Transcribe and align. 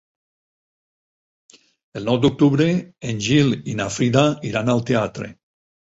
El 2.01 2.09
nou 2.09 2.19
d'octubre 2.23 2.67
en 3.11 3.21
Gil 3.27 3.55
i 3.75 3.77
na 3.81 3.89
Frida 3.99 4.25
iran 4.53 4.73
al 4.75 4.83
teatre. 4.93 5.29